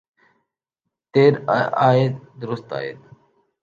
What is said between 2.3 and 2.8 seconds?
درست